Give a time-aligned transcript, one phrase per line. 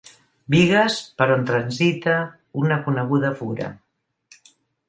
[0.53, 2.15] Bigues per on transita
[2.65, 3.73] una coneguda fura.